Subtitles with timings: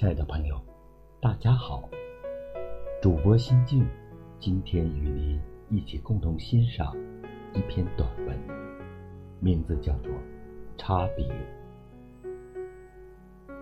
[0.00, 0.58] 亲爱的朋友，
[1.20, 1.86] 大家好。
[3.02, 3.86] 主播心境
[4.38, 5.38] 今天与您
[5.68, 6.96] 一起共同欣赏
[7.52, 8.34] 一篇短文，
[9.40, 10.10] 名字叫做
[10.78, 11.28] 《差别》，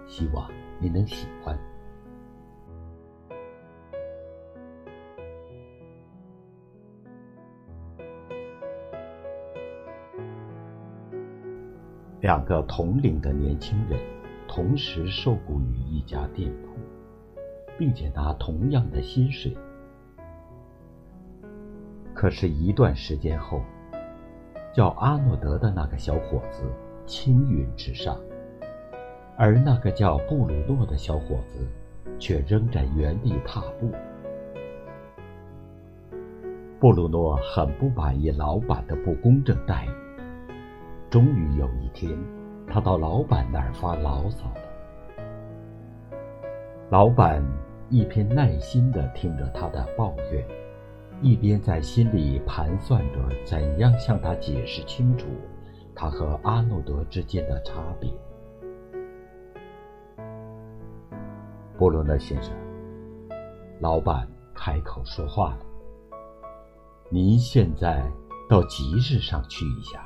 [0.06, 0.48] 希望
[0.80, 1.58] 你能喜欢。
[12.20, 13.98] 两个同龄的年轻人
[14.48, 16.70] 同时受雇于一家店铺，
[17.78, 19.56] 并且拿同样的薪水。
[22.14, 23.60] 可是，一段时间后，
[24.72, 26.64] 叫阿诺德的那个小伙子
[27.06, 28.18] 青云直上，
[29.36, 31.64] 而那个叫布鲁诺的小伙子
[32.18, 33.92] 却仍在原地踏步。
[36.80, 39.90] 布鲁诺很不满意老板的不公正待遇。
[41.10, 42.18] 终于有一天，
[42.70, 44.60] 他到老板那儿发牢骚了。
[46.90, 47.44] 老板
[47.90, 50.46] 一边耐心的听着他的抱怨，
[51.20, 55.26] 一边在心里盘算着怎样向他解释清楚
[55.94, 58.10] 他和阿诺德之间的差别。
[61.76, 62.52] 布鲁诺先生，
[63.80, 65.60] 老板开口说话了
[67.10, 68.02] ：“您现在
[68.48, 70.04] 到集市上去一下。”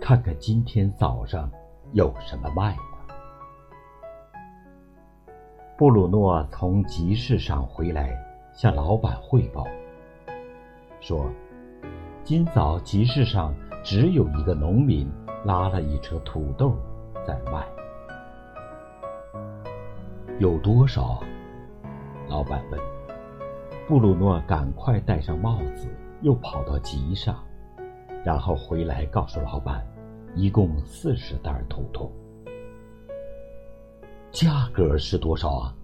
[0.00, 1.50] 看看今天早上
[1.94, 2.82] 有什么卖的。
[5.78, 8.10] 布鲁诺从集市上回来，
[8.52, 9.64] 向老板汇报
[11.00, 11.30] 说
[12.24, 15.08] ：“今早集市上只有一个农民
[15.44, 16.76] 拉了一车土豆
[17.24, 17.64] 在卖。
[20.40, 21.22] 有多少？”
[22.28, 22.80] 老板问。
[23.86, 25.86] 布鲁诺赶快戴上帽子，
[26.22, 27.36] 又跑到集上，
[28.24, 29.86] 然后回来告诉老板。
[30.34, 32.10] 一共四十袋土豆，
[34.32, 35.76] 价格是多少啊？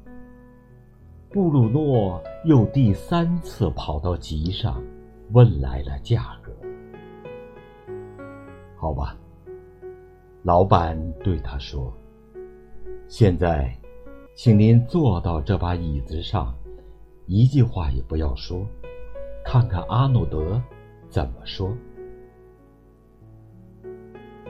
[1.31, 4.83] 布鲁诺又第三次跑到集上，
[5.31, 6.53] 问来了价格。
[8.77, 9.17] 好吧，
[10.43, 11.93] 老板对他说
[13.07, 13.73] ：“现在，
[14.35, 16.53] 请您坐到这把椅子上，
[17.27, 18.67] 一句话也不要说，
[19.45, 20.61] 看看阿诺德
[21.09, 21.73] 怎么说。”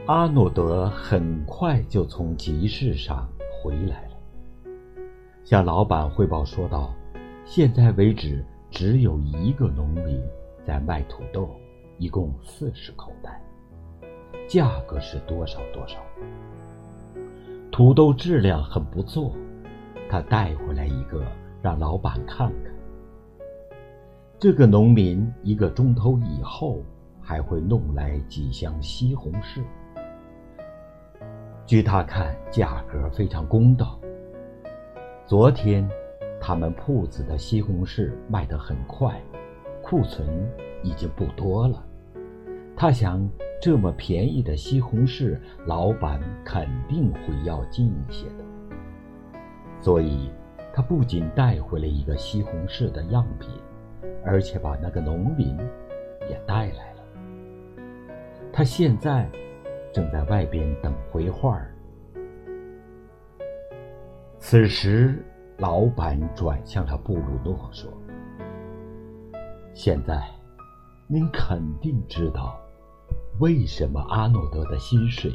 [0.06, 3.28] 阿诺德很快就从集市上
[3.62, 4.16] 回来了，
[5.44, 6.92] 向老板汇报说道
[7.44, 10.20] ：“现在为止，只有一个农民
[10.66, 11.48] 在卖土豆，
[11.98, 13.40] 一共四十口袋，
[14.48, 16.00] 价格是多少多少。
[17.70, 19.32] 土豆质量很不错，
[20.08, 21.24] 他带回来一个
[21.62, 22.72] 让老板看看。
[24.40, 26.82] 这个农民一个钟头以后
[27.20, 29.62] 还会弄来几箱西红柿。”
[31.70, 33.96] 据他看，价格非常公道。
[35.24, 35.88] 昨天，
[36.40, 39.22] 他们铺子的西红柿卖得很快，
[39.80, 40.50] 库存
[40.82, 41.80] 已经不多了。
[42.76, 43.24] 他想，
[43.62, 48.44] 这么便宜的西红柿，老板肯定会要进一些的。
[49.80, 50.28] 所以，
[50.74, 53.48] 他不仅带回了一个西红柿的样品，
[54.24, 55.56] 而且把那个农民
[56.28, 57.02] 也带来了。
[58.52, 59.30] 他现在。
[59.92, 61.74] 正在外边等回话儿。
[64.38, 65.24] 此时，
[65.58, 67.92] 老板转向了布鲁诺说
[69.74, 70.22] ：“现在，
[71.06, 72.58] 您肯定知道，
[73.38, 75.30] 为什么阿诺德的薪水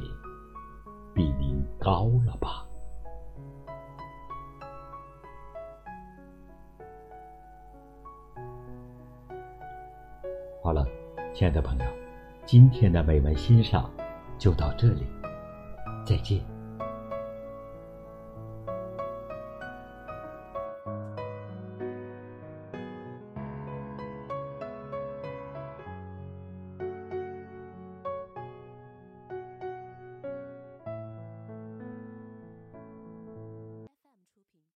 [1.13, 2.65] 比您高了吧？”
[10.63, 10.87] 好了，
[11.31, 11.85] 亲爱的朋友，
[12.43, 13.87] 今天的美文欣赏。
[14.37, 15.05] 就到这里，
[16.05, 16.54] 再见。